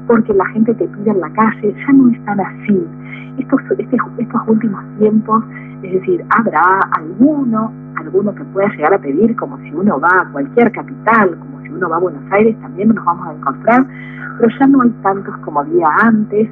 porque 0.09 0.33
la 0.33 0.45
gente 0.47 0.73
te 0.73 0.87
pide 0.87 1.11
en 1.11 1.19
la 1.19 1.29
calle, 1.33 1.71
ya 1.71 1.93
no 1.93 2.09
es 2.09 2.25
tan 2.25 2.39
así. 2.39 2.83
Estos, 3.37 3.61
este, 3.77 3.95
estos 4.17 4.41
últimos 4.47 4.83
tiempos, 4.97 5.43
es 5.83 5.93
decir, 5.93 6.25
habrá 6.31 6.79
alguno, 6.97 7.71
alguno 7.95 8.33
que 8.33 8.43
pueda 8.45 8.67
llegar 8.69 8.95
a 8.95 8.97
pedir, 8.97 9.35
como 9.35 9.59
si 9.59 9.71
uno 9.71 9.99
va 9.99 10.09
a 10.09 10.31
cualquier 10.31 10.71
capital, 10.71 11.37
como 11.37 11.61
si 11.61 11.69
uno 11.69 11.87
va 11.89 11.97
a 11.97 11.99
Buenos 11.99 12.23
Aires, 12.31 12.59
también 12.59 12.89
nos 12.89 13.05
vamos 13.05 13.27
a 13.27 13.33
encontrar, 13.33 13.85
pero 14.39 14.51
ya 14.59 14.65
no 14.65 14.81
hay 14.81 14.89
tantos 15.03 15.37
como 15.45 15.59
había 15.59 15.87
antes. 16.01 16.49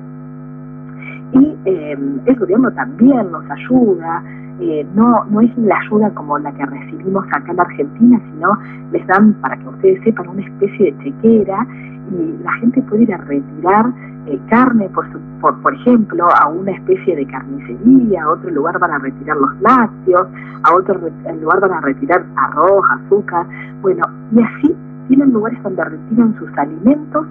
Y 1.34 1.58
eh, 1.66 1.98
el 2.28 2.36
gobierno 2.36 2.72
también 2.74 3.32
nos 3.32 3.44
ayuda, 3.50 4.24
eh, 4.60 4.86
no, 4.96 5.24
no 5.26 5.42
es 5.42 5.58
la 5.58 5.78
ayuda 5.80 6.10
como 6.12 6.38
la 6.40 6.52
que 6.52 6.66
recibimos 6.66 7.26
acá 7.32 7.52
en 7.52 7.60
Argentina, 7.60 8.22
sino 8.32 8.50
les 8.92 9.06
dan, 9.08 9.34
para 9.36 9.58
que 9.58 9.68
ustedes 9.68 10.04
sepan, 10.04 10.30
una 10.30 10.42
especie 10.42 10.92
de 10.92 11.04
chequera 11.04 11.68
y 12.12 12.44
la 12.44 12.52
gente 12.54 12.82
puede 12.84 13.04
ir 13.04 13.14
a 13.14 13.18
retirar 13.18 13.86
eh, 14.28 14.40
carne, 14.50 14.90
por, 14.90 15.06
por, 15.42 15.62
por 15.62 15.74
ejemplo, 15.74 16.26
a 16.42 16.50
una 16.50 16.72
especie 16.72 17.16
de 17.16 17.26
carnicería, 17.28 18.24
a 18.24 18.30
otro 18.30 18.50
lugar 18.50 18.80
van 18.80 18.92
a 18.92 19.00
retirar 19.00 19.38
los 19.38 19.62
lácteos, 19.62 20.28
a 20.64 20.76
otro 20.76 21.00
lugar 21.42 21.60
van 21.62 21.74
a 21.74 21.82
retirar 21.82 22.26
arroz, 22.36 22.84
azúcar, 22.92 23.46
bueno, 23.82 24.04
y 24.32 24.42
así 24.42 24.76
tienen 25.08 25.32
lugares 25.32 25.62
donde 25.64 25.84
retiran 25.84 26.36
sus 26.38 26.50
alimentos 26.58 27.26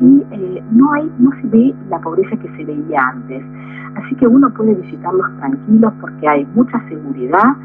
y 0.00 0.24
eh, 0.30 0.62
no 0.72 0.92
hay 0.92 1.10
no 1.18 1.30
se 1.40 1.48
ve 1.48 1.74
la 1.90 1.98
pobreza 1.98 2.36
que 2.36 2.48
se 2.56 2.64
veía 2.64 3.00
antes. 3.12 3.42
Así 3.98 4.14
que 4.14 4.26
uno 4.26 4.48
puede 4.50 4.74
visitarlos 4.74 5.26
tranquilos 5.38 5.92
porque 6.00 6.28
hay 6.28 6.46
mucha 6.54 6.80
seguridad 6.88 7.56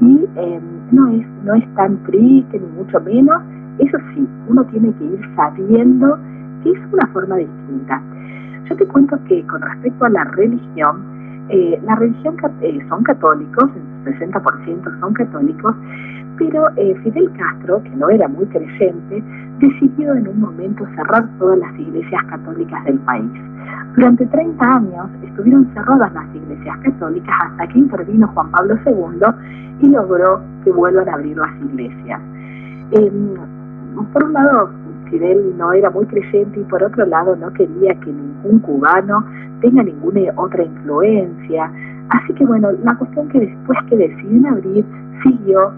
y 0.00 0.26
eh, 0.36 0.60
no 0.90 1.08
es 1.08 1.26
no 1.44 1.54
es 1.54 1.74
tan 1.74 2.02
triste 2.04 2.58
ni 2.58 2.66
mucho 2.78 3.00
menos. 3.00 3.42
Eso 3.78 3.98
sí, 4.14 4.26
uno 4.48 4.64
tiene 4.66 4.92
que 4.94 5.04
ir 5.04 5.20
sabiendo 5.36 6.18
que 6.62 6.70
es 6.70 6.78
una 6.92 7.06
forma 7.08 7.36
distinta. 7.36 8.00
Yo 8.68 8.76
te 8.76 8.86
cuento 8.86 9.18
que 9.28 9.44
con 9.46 9.60
respecto 9.60 10.04
a 10.04 10.08
la 10.08 10.24
religión, 10.24 11.02
eh, 11.48 11.78
la 11.84 11.96
religión 11.96 12.36
son 12.88 13.02
católicos, 13.02 13.70
el 14.06 14.18
60% 14.18 15.00
son 15.00 15.12
católicos, 15.14 15.74
pero 16.38 16.68
eh, 16.76 16.94
Fidel 17.02 17.30
Castro, 17.32 17.82
que 17.82 17.90
no 17.90 18.08
era 18.08 18.28
muy 18.28 18.46
creyente, 18.46 19.22
decidió 19.58 20.14
en 20.14 20.28
un 20.28 20.40
momento 20.40 20.86
cerrar 20.96 21.28
todas 21.38 21.58
las 21.58 21.78
iglesias 21.78 22.24
católicas 22.24 22.84
del 22.84 22.98
país. 23.00 23.30
Durante 23.94 24.26
30 24.26 24.64
años 24.64 25.06
estuvieron 25.22 25.66
cerradas 25.74 26.12
las 26.14 26.34
iglesias 26.34 26.78
católicas 26.78 27.34
hasta 27.44 27.66
que 27.68 27.78
intervino 27.78 28.26
Juan 28.28 28.50
Pablo 28.50 28.76
II 28.86 29.20
y 29.80 29.88
logró 29.88 30.40
que 30.64 30.70
vuelvan 30.70 31.08
a 31.08 31.14
abrir 31.14 31.36
las 31.36 31.54
iglesias. 31.60 32.20
Em, 32.92 33.34
por 34.12 34.24
un 34.24 34.32
lado, 34.32 34.70
Fidel 35.10 35.54
no 35.58 35.72
era 35.72 35.90
muy 35.90 36.06
creyente 36.06 36.60
y 36.60 36.64
por 36.64 36.82
otro 36.82 37.04
lado 37.04 37.36
no 37.36 37.52
quería 37.52 37.94
que 37.96 38.10
ningún 38.10 38.60
cubano 38.60 39.24
tenga 39.60 39.82
ninguna 39.82 40.20
otra 40.36 40.64
influencia. 40.64 41.70
Así 42.08 42.32
que 42.32 42.46
bueno, 42.46 42.70
la 42.82 42.94
cuestión 42.96 43.28
que 43.28 43.40
después 43.40 43.78
que 43.90 43.96
deciden 43.96 44.46
abrir 44.46 44.84
siguió 45.22 45.70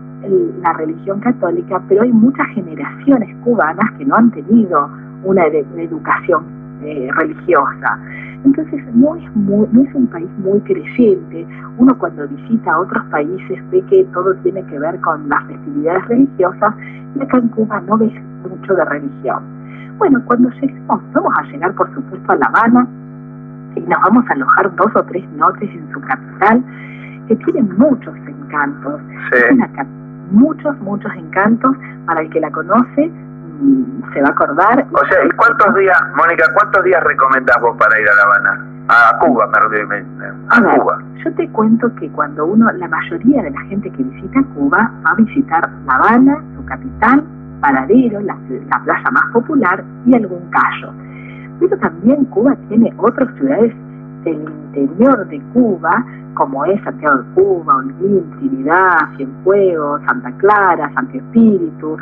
la 0.62 0.72
religión 0.72 1.20
católica, 1.20 1.82
pero 1.88 2.02
hay 2.02 2.12
muchas 2.12 2.46
generaciones 2.54 3.36
cubanas 3.44 3.90
que 3.98 4.04
no 4.04 4.14
han 4.14 4.30
tenido 4.30 4.88
una, 5.24 5.46
educación 5.46 6.63
eh, 6.84 7.08
religiosa. 7.16 7.98
Entonces 8.44 8.84
no 8.94 9.16
es, 9.16 9.36
no 9.36 9.82
es 9.82 9.94
un 9.94 10.06
país 10.08 10.28
muy 10.38 10.60
creyente. 10.60 11.46
Uno 11.78 11.96
cuando 11.98 12.28
visita 12.28 12.78
otros 12.78 13.02
países 13.06 13.70
ve 13.70 13.82
que 13.88 14.04
todo 14.12 14.34
tiene 14.42 14.62
que 14.66 14.78
ver 14.78 15.00
con 15.00 15.28
las 15.28 15.44
festividades 15.46 16.06
religiosas 16.08 16.74
y 17.16 17.22
acá 17.22 17.38
en 17.38 17.48
Cuba 17.48 17.80
no 17.80 17.96
ves 17.96 18.12
mucho 18.48 18.74
de 18.74 18.84
religión. 18.84 19.42
Bueno, 19.98 20.20
cuando 20.26 20.50
lleguemos, 20.50 21.00
vamos 21.12 21.32
a 21.38 21.42
llegar 21.44 21.74
por 21.74 21.92
supuesto 21.94 22.32
a 22.32 22.36
La 22.36 22.46
Habana 22.46 22.86
y 23.76 23.80
nos 23.80 24.00
vamos 24.02 24.24
a 24.28 24.32
alojar 24.34 24.74
dos 24.76 24.90
o 24.94 25.02
tres 25.04 25.28
noches 25.36 25.70
en 25.70 25.92
su 25.92 26.00
capital 26.00 26.62
que 27.28 27.36
tiene 27.36 27.62
muchos 27.62 28.14
encantos. 28.26 29.00
muchos, 30.30 30.78
muchos 30.80 31.12
encantos. 31.16 31.76
Para 32.06 32.20
el 32.20 32.30
que 32.30 32.40
la 32.40 32.50
conoce, 32.50 33.10
se 34.12 34.20
va 34.22 34.28
a 34.28 34.32
acordar. 34.32 34.86
O 34.92 35.06
sea, 35.06 35.24
¿y 35.24 35.30
cuántos 35.30 35.74
días, 35.74 35.98
Mónica, 36.16 36.44
cuántos 36.54 36.84
días 36.84 37.02
recomendás 37.04 37.60
vos 37.60 37.76
para 37.78 38.00
ir 38.00 38.08
a 38.08 38.14
La 38.14 38.22
Habana? 38.22 38.74
A 38.88 39.18
Cuba, 39.18 39.50
perdón. 39.50 40.06
A, 40.50 40.76
Cuba. 40.76 40.98
Yo 41.24 41.34
te 41.34 41.48
cuento 41.50 41.94
que 41.96 42.10
cuando 42.10 42.44
uno, 42.44 42.70
la 42.72 42.88
mayoría 42.88 43.42
de 43.42 43.50
la 43.50 43.60
gente 43.62 43.90
que 43.90 44.02
visita 44.02 44.42
Cuba 44.54 44.90
va 45.04 45.10
a 45.10 45.14
visitar 45.14 45.70
La 45.86 45.94
Habana, 45.94 46.42
su 46.56 46.64
capital, 46.66 47.24
Paradero, 47.60 48.20
la, 48.20 48.36
la 48.70 48.82
playa 48.84 49.10
más 49.10 49.24
popular 49.32 49.82
y 50.06 50.14
algún 50.14 50.50
callo. 50.50 50.92
Pero 51.60 51.78
también 51.78 52.24
Cuba 52.26 52.54
tiene 52.68 52.92
otras 52.98 53.32
ciudades 53.36 53.74
del 54.24 54.42
interior 54.42 55.26
de 55.28 55.40
Cuba 55.54 56.04
como 56.34 56.64
es 56.64 56.82
Santiago 56.82 57.18
de 57.18 57.34
Cuba, 57.34 57.76
Holguín, 57.76 58.30
Trinidad, 58.38 58.98
Cienfuegos, 59.16 60.02
Santa 60.06 60.32
Clara, 60.38 60.92
Santo 60.94 61.16
Espíritu. 61.16 61.96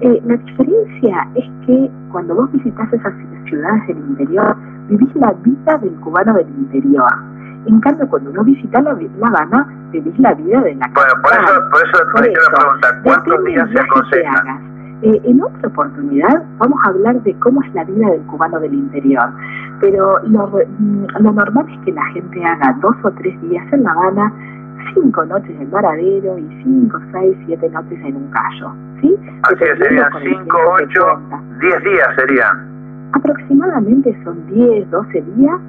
Eh, 0.00 0.22
la 0.24 0.36
diferencia 0.36 1.28
es 1.34 1.44
que 1.66 1.90
cuando 2.12 2.34
vos 2.34 2.52
visitas 2.52 2.92
esas 2.92 3.12
ciudades 3.46 3.86
del 3.88 3.98
interior, 3.98 4.56
vivís 4.88 5.14
la 5.16 5.32
vida 5.42 5.78
del 5.78 5.94
cubano 6.00 6.34
del 6.34 6.48
interior. 6.48 7.10
En 7.66 7.80
cambio, 7.80 8.08
cuando 8.08 8.30
uno 8.30 8.44
visita 8.44 8.80
La, 8.80 8.92
Habana, 8.92 9.66
vivís 9.90 10.16
la 10.18 10.34
vida 10.34 10.60
de 10.60 10.74
la 10.76 10.88
Bueno, 10.94 11.12
por 11.22 11.32
eso, 11.32 11.52
por 11.70 11.82
eso, 11.82 12.10
por 12.12 12.22
te 12.22 12.28
quiero 12.28 12.46
preguntar, 12.56 13.02
¿cuántos 13.02 13.44
días 13.44 13.68
se 13.70 13.80
aconsejan? 13.80 14.68
Eh, 15.02 15.20
en 15.24 15.42
otra 15.42 15.68
oportunidad 15.68 16.42
vamos 16.58 16.78
a 16.84 16.88
hablar 16.88 17.22
de 17.22 17.32
cómo 17.38 17.62
es 17.62 17.72
la 17.74 17.84
vida 17.84 18.10
del 18.10 18.22
cubano 18.22 18.58
del 18.58 18.74
interior, 18.74 19.30
pero 19.80 20.18
lo, 20.24 20.48
mm, 20.48 21.06
lo 21.20 21.32
normal 21.32 21.66
es 21.70 21.78
que 21.84 21.92
la 21.92 22.04
gente 22.06 22.44
haga 22.44 22.76
dos 22.80 22.96
o 23.04 23.10
tres 23.12 23.40
días 23.42 23.64
en 23.72 23.84
La 23.84 23.92
Habana, 23.92 24.32
cinco 24.94 25.24
noches 25.24 25.54
en 25.60 25.70
Varadero 25.70 26.38
y 26.38 26.62
cinco, 26.64 26.98
seis, 27.12 27.36
siete 27.46 27.68
noches 27.70 27.98
en 28.04 28.16
un 28.16 28.30
callo. 28.30 28.87
¿Sí? 29.00 29.16
Así 29.42 29.56
que 29.56 29.76
serían 29.76 30.10
cinco, 30.20 30.58
ocho, 30.82 31.20
diez 31.60 31.84
días 31.84 32.08
serían. 32.16 32.68
Aproximadamente 33.12 34.16
son 34.24 34.46
diez, 34.48 34.90
doce 34.90 35.22
días 35.36 35.60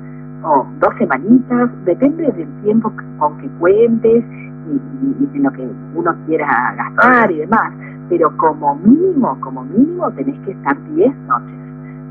o 0.43 0.67
dos 0.79 0.93
semanitas, 0.97 1.69
depende 1.85 2.31
del 2.31 2.47
tiempo 2.63 2.91
con 3.17 3.37
que 3.37 3.47
cuentes 3.59 4.23
y, 4.23 5.23
y 5.23 5.25
de 5.33 5.39
lo 5.39 5.51
que 5.51 5.67
uno 5.95 6.15
quiera 6.25 6.75
gastar 6.75 7.31
y 7.31 7.39
demás 7.39 7.73
pero 8.09 8.35
como 8.37 8.75
mínimo, 8.75 9.39
como 9.39 9.63
mínimo 9.63 10.11
tenés 10.11 10.37
que 10.39 10.51
estar 10.51 10.75
10 10.95 11.15
noches. 11.27 11.55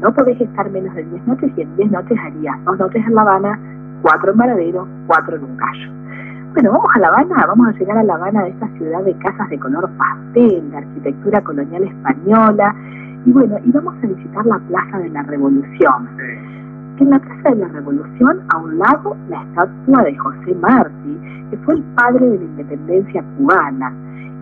No 0.01 0.15
podés 0.15 0.41
estar 0.41 0.71
menos 0.71 0.95
de 0.95 1.05
10 1.05 1.27
noches 1.27 1.53
y 1.57 1.63
en 1.63 1.77
10 1.77 1.91
noches 1.91 2.19
harías 2.25 2.65
dos 2.65 2.79
noches 2.79 3.05
en 3.05 3.15
La 3.15 3.23
Habana, 3.23 3.59
cuatro 4.01 4.31
en 4.31 4.39
Varadero, 4.39 4.87
cuatro 5.09 5.37
en 5.37 5.45
un 5.45 5.57
callo. 5.57 5.98
Bueno, 6.55 6.73
vamos 6.73 6.91
a 6.95 6.99
La 6.99 7.09
Habana, 7.09 7.47
vamos 7.47 7.69
a 7.69 7.73
llegar 7.73 7.99
a 7.99 8.03
La 8.03 8.15
Habana 8.15 8.43
de 8.45 8.51
esta 8.51 8.69
ciudad 8.79 9.03
de 9.05 9.15
casas 9.19 9.49
de 9.51 9.59
color 9.59 9.89
pastel, 9.99 10.71
de 10.71 10.77
arquitectura 10.77 11.41
colonial 11.43 11.83
española, 11.85 12.75
y 13.27 13.31
bueno, 13.33 13.57
y 13.65 13.71
vamos 13.71 13.95
a 14.03 14.07
visitar 14.07 14.47
la 14.47 14.59
Plaza 14.59 14.99
de 14.99 15.11
la 15.11 15.23
Revolución. 15.25 16.09
En 16.99 17.11
la 17.11 17.19
Plaza 17.19 17.51
de 17.51 17.57
la 17.57 17.69
Revolución, 17.69 18.41
a 18.49 18.57
un 18.57 18.79
lado, 18.79 19.17
la 19.29 19.43
estatua 19.43 20.03
de 20.05 20.17
José 20.17 20.55
Martí, 20.61 21.19
que 21.51 21.57
fue 21.59 21.75
el 21.75 21.83
padre 21.95 22.27
de 22.27 22.39
la 22.39 22.45
independencia 22.45 23.25
cubana 23.37 23.93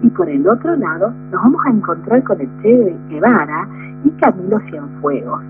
y 0.03 0.11
por 0.11 0.29
el 0.29 0.47
otro 0.47 0.77
lado 0.77 1.13
nos 1.31 1.43
vamos 1.43 1.67
a 1.67 1.71
encontrar 1.71 2.23
con 2.25 2.41
el 2.41 2.49
Che 2.63 2.97
Guevara 3.09 3.67
y 4.05 4.11
Camilo 4.21 4.61
Cienfuegos. 4.71 5.43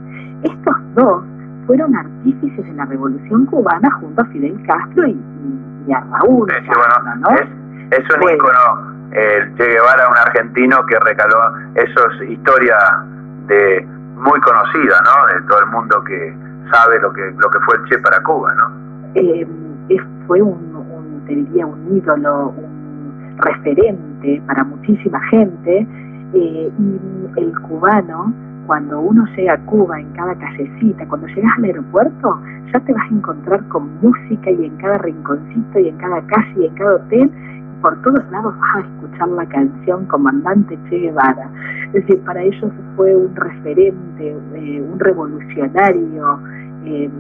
Estos 0.42 0.76
dos 0.94 1.24
fueron 1.66 1.94
artífices 1.96 2.64
de 2.64 2.74
la 2.74 2.86
Revolución 2.86 3.46
Cubana 3.46 3.90
junto 4.00 4.22
a 4.22 4.24
Fidel 4.26 4.60
Castro 4.66 5.08
y, 5.08 5.16
Raúl. 5.88 6.50
es, 6.50 8.04
un 8.10 8.22
ícono, 8.30 9.08
el 9.12 9.56
Che 9.56 9.64
Guevara, 9.64 10.08
un 10.08 10.18
argentino 10.18 10.84
que 10.86 10.98
recaló, 11.00 11.52
eso 11.74 12.10
es 12.10 12.30
historia 12.30 12.76
de 13.46 13.86
muy 14.16 14.40
conocida, 14.40 15.00
¿no? 15.04 15.34
De 15.34 15.46
todo 15.46 15.60
el 15.60 15.66
mundo 15.66 16.02
que 16.04 16.34
sabe 16.70 16.98
lo 17.00 17.12
que 17.12 17.30
lo 17.38 17.50
que 17.50 17.60
fue 17.60 17.76
el 17.76 17.84
Che 17.84 17.98
para 17.98 18.20
Cuba, 18.22 18.54
¿no? 18.54 18.70
Eh, 19.14 19.46
fue 20.26 20.42
un, 20.42 20.74
un, 20.74 21.24
te 21.26 21.34
diría, 21.34 21.66
un 21.66 21.96
ídolo, 21.96 22.48
un 22.48 23.36
referente 23.38 24.42
para 24.46 24.64
muchísima 24.64 25.20
gente 25.28 25.86
eh, 26.34 26.70
y 26.78 27.40
el 27.40 27.60
cubano, 27.60 28.32
cuando 28.66 29.00
uno 29.00 29.24
llega 29.36 29.54
a 29.54 29.58
Cuba 29.66 30.00
en 30.00 30.10
cada 30.12 30.34
callecita, 30.34 31.06
cuando 31.08 31.26
llegas 31.28 31.52
al 31.58 31.64
aeropuerto, 31.64 32.40
ya 32.72 32.80
te 32.80 32.92
vas 32.92 33.10
a 33.10 33.14
encontrar 33.14 33.66
con 33.68 33.88
música 34.00 34.50
y 34.50 34.64
en 34.66 34.76
cada 34.76 34.98
rinconcito 34.98 35.78
y 35.78 35.88
en 35.88 35.96
cada 35.98 36.20
calle 36.26 36.54
y 36.56 36.66
en 36.66 36.74
cada 36.74 36.96
hotel, 36.96 37.30
por 37.80 38.00
todos 38.02 38.30
lados 38.30 38.54
vas 38.58 38.76
a 38.76 38.80
escuchar 38.80 39.28
la 39.28 39.46
canción 39.46 40.06
Comandante 40.06 40.78
Che 40.88 40.98
Guevara. 40.98 41.48
Es 41.88 42.06
decir, 42.06 42.18
para 42.24 42.42
ellos 42.42 42.72
fue 42.96 43.14
un 43.14 43.34
referente, 43.36 44.36
eh, 44.54 44.82
un 44.82 44.98
revolucionario. 44.98 46.40
Eh, 46.84 47.10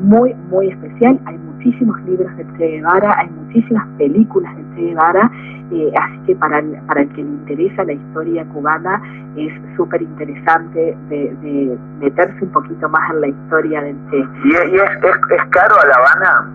muy, 0.00 0.34
muy 0.50 0.68
especial. 0.68 1.18
Hay 1.26 1.38
muchísimos 1.60 2.00
libros 2.02 2.34
de 2.36 2.46
Che 2.56 2.66
Guevara, 2.66 3.14
hay 3.18 3.28
muchísimas 3.28 3.86
películas 3.98 4.54
de 4.56 4.62
Che 4.74 4.80
Guevara, 4.88 5.30
eh, 5.72 5.92
así 6.00 6.18
que 6.26 6.36
para 6.36 6.58
el, 6.58 6.72
para 6.86 7.02
el 7.02 7.08
que 7.10 7.22
le 7.22 7.28
interesa 7.28 7.84
la 7.84 7.92
historia 7.92 8.44
cubana 8.46 9.00
es 9.36 9.52
súper 9.76 10.02
interesante 10.02 10.96
de, 11.08 11.78
meterse 12.00 12.44
un 12.44 12.50
poquito 12.50 12.88
más 12.88 13.10
en 13.10 13.20
la 13.20 13.28
historia 13.28 13.82
del 13.82 13.96
Che. 14.10 14.16
¿Y, 14.44 14.54
es, 14.54 14.90
es, 15.30 15.44
caro 15.50 15.76
a 15.82 15.86
La 15.86 15.94
Habana 15.96 16.50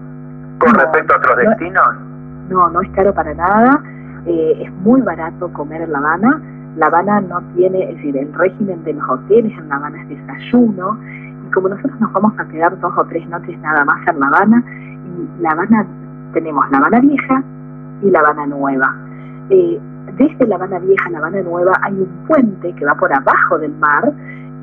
con 0.59 0.73
respecto 0.73 1.13
a 1.13 1.17
otros 1.17 1.37
destinos? 1.37 1.87
No, 2.49 2.69
no 2.69 2.81
es 2.81 2.89
caro 2.91 3.13
para 3.13 3.33
nada, 3.35 3.81
eh, 4.25 4.63
es 4.63 4.71
muy 4.83 5.01
barato 5.01 5.51
comer 5.53 5.81
en 5.81 5.91
La 5.91 5.99
Habana. 5.99 6.41
La 6.77 6.87
Habana 6.87 7.21
no 7.21 7.41
tiene, 7.55 7.83
es 7.89 7.95
decir, 7.97 8.17
el 8.17 8.33
régimen 8.33 8.83
de 8.83 8.93
los 8.93 9.07
hoteles 9.07 9.55
en 9.57 9.69
La 9.69 9.75
Habana 9.75 10.01
es 10.01 10.09
desayuno, 10.09 10.97
y 11.45 11.51
como 11.51 11.69
nosotros 11.69 11.99
nos 11.99 12.11
vamos 12.13 12.33
a 12.39 12.45
quedar 12.45 12.79
dos 12.79 12.93
o 12.97 13.03
tres 13.05 13.27
noches 13.29 13.57
nada 13.59 13.85
más 13.85 14.07
en 14.07 14.19
La 14.19 14.27
Habana, 14.27 14.63
y 14.67 15.41
La 15.41 15.51
Habana 15.51 15.85
tenemos 16.33 16.69
La 16.71 16.77
Habana 16.77 16.99
Vieja 16.99 17.43
y 18.01 18.09
La 18.09 18.19
Habana 18.19 18.45
Nueva. 18.47 18.95
Eh, 19.49 19.79
desde 20.17 20.47
La 20.47 20.55
Habana 20.55 20.79
Vieja 20.79 21.07
a 21.07 21.11
La 21.11 21.17
Habana 21.19 21.41
Nueva 21.41 21.73
hay 21.81 21.93
un 21.93 22.27
puente 22.27 22.73
que 22.73 22.85
va 22.85 22.95
por 22.95 23.13
abajo 23.13 23.59
del 23.59 23.73
mar 23.77 24.11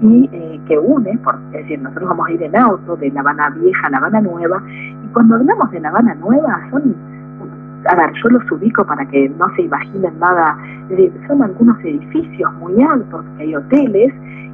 y 0.00 0.28
eh, 0.32 0.60
que 0.66 0.78
une, 0.78 1.12
es 1.12 1.52
decir, 1.52 1.80
nosotros 1.80 2.08
vamos 2.08 2.26
a 2.26 2.32
ir 2.32 2.42
en 2.42 2.56
auto 2.56 2.96
de 2.96 3.10
La 3.10 3.20
Habana 3.20 3.50
Vieja 3.50 3.86
a 3.86 3.90
La 3.90 3.98
Habana 3.98 4.20
Nueva, 4.20 4.62
y 4.68 5.12
cuando 5.12 5.36
hablamos 5.36 5.70
de 5.70 5.80
La 5.80 5.90
Habana 5.90 6.14
Nueva 6.16 6.60
son, 6.70 6.94
a 7.86 7.94
ver, 7.94 8.12
yo 8.22 8.28
los 8.30 8.50
ubico 8.50 8.84
para 8.84 9.06
que 9.06 9.28
no 9.28 9.46
se 9.54 9.62
imaginen 9.62 10.18
nada, 10.18 10.56
son 11.28 11.42
algunos 11.42 11.78
edificios 11.80 12.52
muy 12.54 12.82
altos, 12.82 13.24
que 13.36 13.44
hay 13.44 13.54
hoteles, 13.54 14.12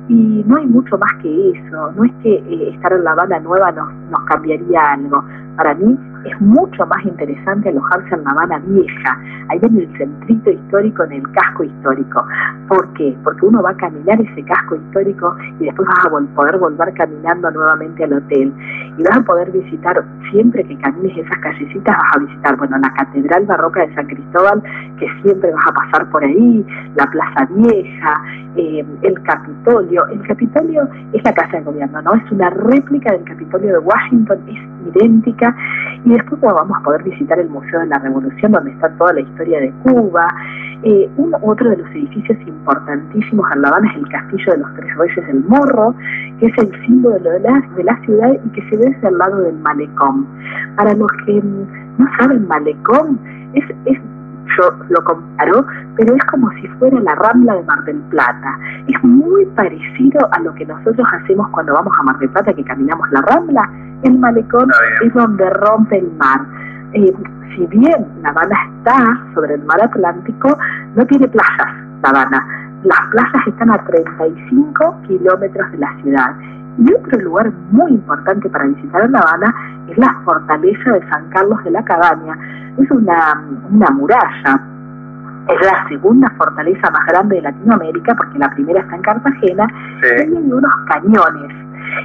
y 0.09 0.45
no 0.47 0.57
hay 0.57 0.67
mucho 0.67 0.97
más 0.99 1.13
que 1.23 1.51
eso, 1.51 1.93
no 1.93 2.05
es 2.05 2.13
que 2.23 2.35
eh, 2.35 2.71
estar 2.75 2.93
en 2.93 3.05
La 3.05 3.13
Habana 3.13 3.39
Nueva 3.41 3.71
nos, 3.73 3.93
nos 4.11 4.21
cambiaría 4.25 4.93
algo. 4.93 5.23
Para 5.57 5.75
mí 5.75 5.99
es 6.29 6.41
mucho 6.41 6.87
más 6.87 7.05
interesante 7.05 7.69
alojarse 7.69 8.15
en 8.15 8.25
La 8.25 8.31
Habana 8.31 8.59
Vieja, 8.67 9.21
ahí 9.49 9.59
en 9.63 9.79
el 9.79 9.99
centrito 9.99 10.51
histórico, 10.51 11.05
en 11.05 11.13
el 11.13 11.33
casco 11.33 11.65
histórico. 11.65 12.25
¿Por 12.69 12.93
qué? 12.95 13.17
Porque 13.25 13.47
uno 13.47 13.63
va 13.63 13.71
a 13.71 13.77
caminar 13.77 14.21
ese 14.21 14.43
casco 14.45 14.77
histórico 14.77 15.35
y 15.61 15.65
después 15.65 15.89
vas 15.89 16.07
a 16.07 16.35
poder 16.35 16.59
volver 16.59 16.93
caminando 16.95 17.51
nuevamente 17.51 18.05
al 18.05 18.13
hotel. 18.13 18.53
Y 18.99 19.03
vas 19.03 19.19
a 19.19 19.23
poder 19.23 19.51
visitar, 19.51 20.05
siempre 20.31 20.65
que 20.65 20.77
camines 20.79 21.17
esas 21.17 21.39
callecitas, 21.39 21.97
vas 21.97 22.17
a 22.17 22.19
visitar, 22.19 22.57
bueno, 22.57 22.79
la 22.79 22.93
Catedral 22.95 23.47
Barroca 23.47 23.87
de 23.87 23.95
San 23.95 24.07
Cristóbal, 24.07 24.63
que 24.99 25.07
siempre 25.23 25.53
vas 25.53 25.67
a 25.67 25.73
pasar 25.73 26.11
por 26.11 26.25
ahí, 26.25 26.67
la 26.97 27.07
Plaza 27.07 27.49
Vieja, 27.51 28.23
eh, 28.57 28.85
el 29.03 29.23
Capitolio. 29.23 30.07
El 30.09 30.27
Capitolio 30.27 30.89
es 31.13 31.23
la 31.25 31.33
Casa 31.33 31.59
de 31.59 31.63
Gobierno, 31.63 32.03
¿no? 32.03 32.15
Es 32.15 32.33
una 32.33 32.51
réplica 32.51 33.13
del 33.13 33.25
Capitolio 33.25 33.73
de 33.75 33.79
Washington, 33.79 34.39
idéntica. 34.89 35.55
Y 36.05 36.11
después 36.11 36.41
vamos 36.41 36.77
a 36.79 36.83
poder 36.83 37.03
visitar 37.03 37.39
el 37.39 37.49
Museo 37.49 37.81
de 37.81 37.87
la 37.87 37.99
Revolución, 37.99 38.53
donde 38.53 38.73
está 38.73 38.89
toda 38.91 39.13
la 39.13 39.21
historia 39.21 39.61
de 39.61 39.71
Cuba. 39.83 40.29
Eh, 40.85 41.11
otro 41.43 41.71
de 41.71 41.77
los 41.77 41.91
edificios 41.91 42.39
importantísimos 42.47 43.47
en 43.53 43.63
La 43.63 43.69
Habana 43.69 43.91
es 43.91 43.97
el 43.97 44.09
Castillo 44.09 44.53
de 44.53 44.59
los 44.59 44.75
Tres 44.75 44.97
Reyes 44.97 45.27
del 45.27 45.45
Morro, 45.45 45.95
que 46.39 46.47
es 46.47 46.59
el 46.59 46.87
símbolo 46.87 47.19
de 47.19 47.41
la, 47.41 47.63
de 47.77 47.85
la 47.85 47.97
ciudad 48.03 48.31
y 48.45 48.49
que 48.51 48.63
se 48.71 48.77
ve 48.77 48.91
desde 48.91 49.09
el 49.09 49.19
lado 49.19 49.41
del 49.41 49.59
malecón. 49.59 50.27
Para 50.77 50.95
los 50.95 51.11
que 51.27 51.43
no 51.43 52.07
saben, 52.19 52.47
malecón 52.47 53.19
es, 53.55 53.65
es 53.87 53.99
yo 54.57 54.73
lo 54.89 55.05
comparo, 55.05 55.65
pero 55.97 56.15
es 56.15 56.25
como 56.25 56.51
si 56.53 56.67
fuera 56.79 56.99
la 57.01 57.15
Rambla 57.15 57.55
de 57.55 57.63
Mar 57.65 57.85
del 57.85 58.01
Plata. 58.11 58.59
Es 58.87 59.05
muy 59.05 59.45
parecido 59.47 60.29
a 60.33 60.41
lo 60.41 60.55
que 60.55 60.65
nosotros 60.65 61.07
hacemos 61.13 61.49
cuando 61.51 61.75
vamos 61.75 61.93
a 61.99 62.03
Mar 62.03 62.19
del 62.19 62.31
Plata, 62.31 62.53
que 62.53 62.65
caminamos 62.65 63.11
la 63.11 63.21
Rambla. 63.23 63.71
El 64.03 64.19
malecón 64.19 64.71
es 65.05 65.13
donde 65.15 65.49
rompe 65.51 65.99
el 65.99 66.11
mar. 66.13 66.41
Eh, 66.93 67.13
si 67.55 67.67
bien 67.67 68.07
La 68.23 68.31
Habana 68.31 68.57
está 68.77 68.97
sobre 69.35 69.55
el 69.55 69.65
mar 69.65 69.83
Atlántico, 69.83 70.57
no 70.95 71.07
tiene 71.07 71.29
playas, 71.29 71.75
La 72.03 72.11
Habana. 72.11 72.47
Las 72.85 73.01
playas 73.11 73.47
están 73.47 73.71
a 73.71 73.85
35 73.85 75.03
kilómetros 75.07 75.73
de 75.73 75.79
la 75.79 75.93
ciudad. 76.03 76.35
Y 76.79 76.93
otro 76.95 77.21
lugar 77.21 77.53
muy 77.73 77.91
importante 77.93 78.49
para 78.49 78.67
visitar 78.67 79.05
en 79.05 79.13
La 79.13 79.19
Habana 79.19 79.55
es 79.89 79.99
la 79.99 80.15
fortaleza 80.25 80.93
de 80.93 81.09
San 81.09 81.29
Carlos 81.31 81.63
de 81.65 81.73
la 81.73 81.85
Cabaña. 81.85 82.39
Es 82.79 82.91
una, 82.91 83.43
una 83.71 83.91
muralla 83.91 84.63
es 85.49 85.61
la 85.63 85.89
segunda 85.89 86.31
fortaleza 86.37 86.91
más 86.91 87.07
grande 87.07 87.37
de 87.37 87.43
Latinoamérica 87.43 88.15
porque 88.15 88.39
la 88.39 88.51
primera 88.51 88.81
está 88.81 88.97
en 88.97 89.03
Cartagena 89.03 89.67
y 90.03 90.21
hay 90.21 90.29
unos 90.31 90.73
cañones. 90.89 91.58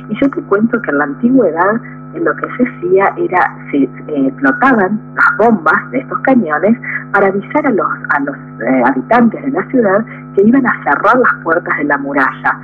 Y 0.09 0.19
yo 0.21 0.29
te 0.29 0.41
cuento 0.43 0.81
que 0.81 0.91
en 0.91 0.97
la 0.97 1.03
antigüedad 1.05 1.81
en 2.13 2.25
lo 2.25 2.35
que 2.35 2.47
se 2.57 2.69
hacía 2.69 3.13
era, 3.17 3.57
se 3.71 3.77
eh, 3.77 4.27
explotaban 4.27 4.99
las 5.15 5.37
bombas 5.37 5.91
de 5.91 5.99
estos 5.99 6.19
cañones 6.19 6.77
para 7.11 7.27
avisar 7.27 7.67
a 7.67 7.71
los, 7.71 7.87
a 8.09 8.19
los 8.19 8.35
eh, 8.35 8.83
habitantes 8.85 9.43
de 9.43 9.51
la 9.51 9.65
ciudad 9.69 10.05
que 10.35 10.43
iban 10.43 10.65
a 10.65 10.83
cerrar 10.83 11.17
las 11.17 11.43
puertas 11.43 11.77
de 11.77 11.85
la 11.85 11.97
muralla. 11.97 12.59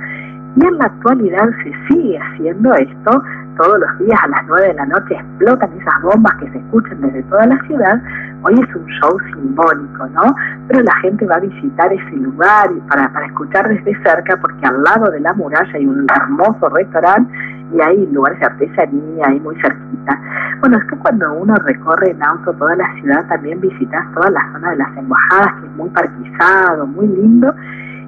Y 0.56 0.66
en 0.66 0.78
la 0.78 0.84
actualidad 0.84 1.48
se 1.62 1.72
sigue 1.88 2.18
haciendo 2.18 2.74
esto, 2.74 3.22
todos 3.60 3.78
los 3.78 3.98
días 3.98 4.18
a 4.22 4.28
las 4.28 4.46
9 4.46 4.68
de 4.68 4.74
la 4.74 4.86
noche 4.86 5.14
explotan 5.14 5.70
esas 5.78 6.02
bombas 6.02 6.32
que 6.36 6.50
se 6.50 6.58
escuchan 6.58 6.98
desde 7.02 7.22
toda 7.24 7.46
la 7.46 7.60
ciudad. 7.66 8.00
Hoy 8.42 8.54
es 8.54 8.74
un 8.74 8.86
show 8.86 9.18
simbólico, 9.34 10.06
¿no? 10.14 10.34
Pero 10.66 10.82
la 10.82 10.94
gente 11.02 11.26
va 11.26 11.34
a 11.34 11.40
visitar 11.40 11.92
ese 11.92 12.16
lugar 12.16 12.70
para, 12.88 13.12
para 13.12 13.26
escuchar 13.26 13.68
desde 13.68 14.02
cerca 14.02 14.38
porque 14.40 14.66
al 14.66 14.82
lado 14.82 15.10
de 15.10 15.20
la 15.20 15.34
muralla 15.34 15.70
hay 15.74 15.84
un 15.84 16.06
hermoso 16.10 16.70
restaurante 16.70 17.30
y 17.74 17.80
hay 17.82 18.06
lugares 18.06 18.40
de 18.40 18.46
artesanía 18.46 19.26
ahí 19.28 19.38
muy 19.40 19.54
cerquita. 19.60 20.18
Bueno, 20.60 20.78
es 20.78 20.84
que 20.84 20.96
cuando 20.96 21.30
uno 21.34 21.54
recorre 21.56 22.12
en 22.12 22.22
auto 22.22 22.54
toda 22.54 22.74
la 22.76 22.90
ciudad 22.94 23.26
también 23.28 23.60
visitas 23.60 24.06
toda 24.14 24.30
la 24.30 24.52
zona 24.52 24.70
de 24.70 24.76
las 24.76 24.96
embajadas, 24.96 25.52
que 25.60 25.66
es 25.66 25.72
muy 25.76 25.90
parquizado, 25.90 26.86
muy 26.86 27.08
lindo. 27.08 27.54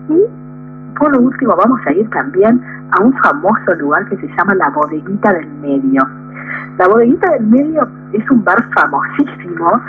Y 0.08 0.98
por 0.98 1.14
último 1.14 1.56
vamos 1.56 1.80
a 1.86 1.92
ir 1.92 2.08
también 2.08 2.81
a 2.92 3.02
un 3.02 3.12
famoso 3.18 3.74
lugar 3.78 4.08
que 4.08 4.16
se 4.16 4.28
llama 4.36 4.54
la 4.54 4.70
Bodeguita 4.70 5.32
del 5.32 5.48
Medio. 5.60 6.02
La 6.78 6.88
Bodeguita 6.88 7.30
del 7.32 7.46
Medio 7.46 7.88
es 8.12 8.30
un 8.30 8.44
bar 8.44 8.62
famosísimo, 8.74 9.80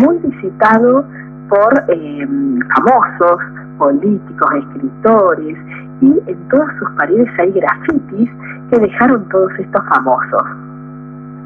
muy 0.00 0.18
visitado 0.18 1.04
por 1.48 1.84
eh, 1.88 2.28
famosos, 2.76 3.40
políticos, 3.78 4.48
escritores, 4.54 5.56
y 6.00 6.22
en 6.26 6.48
todas 6.48 6.68
sus 6.78 6.90
paredes 6.92 7.28
hay 7.38 7.52
grafitis 7.52 8.30
que 8.70 8.78
dejaron 8.78 9.28
todos 9.28 9.50
estos 9.58 9.84
famosos. 9.88 10.67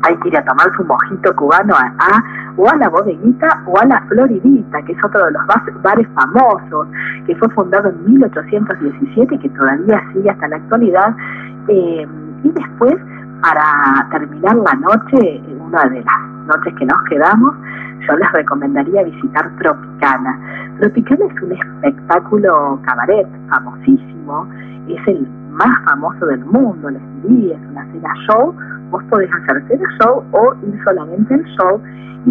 Hay 0.02 0.16
que 0.16 0.28
ir 0.28 0.36
a 0.36 0.44
tomar 0.44 0.66
su 0.76 0.84
mojito 0.84 1.34
cubano 1.36 1.74
a, 1.76 2.24
o 2.56 2.68
a 2.68 2.76
la 2.76 2.88
bodeguita 2.88 3.62
o 3.66 3.78
a 3.78 3.84
la 3.84 4.00
Floridita, 4.08 4.82
que 4.82 4.92
es 4.92 5.04
otro 5.04 5.24
de 5.24 5.32
los 5.32 5.42
bares 5.82 6.08
famosos, 6.14 6.88
que 7.26 7.36
fue 7.36 7.48
fundado 7.50 7.88
en 7.88 8.04
1817 8.14 9.34
y 9.34 9.38
que 9.38 9.48
todavía 9.50 10.02
sigue 10.12 10.30
hasta 10.30 10.48
la 10.48 10.56
actualidad. 10.56 11.14
Eh, 11.68 12.06
y 12.42 12.50
después, 12.50 12.94
para 13.42 14.08
terminar 14.10 14.56
la 14.56 14.74
noche, 14.74 15.40
una 15.60 15.84
de 15.84 16.02
las 16.02 16.20
noches 16.46 16.74
que 16.78 16.86
nos 16.86 17.02
quedamos, 17.08 17.54
yo 18.06 18.16
les 18.16 18.32
recomendaría 18.32 19.04
visitar 19.04 19.48
Tropicana. 19.58 20.38
Tropicana 20.80 21.26
es 21.26 21.42
un 21.42 21.52
espectáculo 21.52 22.80
cabaret 22.84 23.26
famosísimo, 23.48 24.48
es 24.88 25.08
el 25.08 25.26
más 25.52 25.84
famoso 25.84 26.26
del 26.26 26.44
mundo, 26.46 26.90
les 26.90 27.02
diría, 27.22 27.56
es 27.56 27.66
una 27.70 27.84
cena 27.92 28.14
show, 28.26 28.54
vos 28.90 29.02
podés 29.10 29.30
hacer 29.32 29.62
cena 29.68 29.88
show 30.00 30.24
o 30.32 30.54
ir 30.66 30.84
solamente 30.84 31.34
al 31.34 31.44
show 31.56 31.80